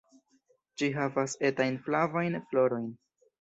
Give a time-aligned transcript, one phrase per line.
[0.81, 2.89] Ĝi havas etajn flavajn florojn.